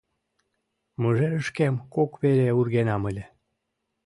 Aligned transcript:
Мыжерышкем 1.01 1.75
кок 1.93 2.11
вере 2.21 2.47
ургенам 2.59 3.03
ыле... 3.09 3.25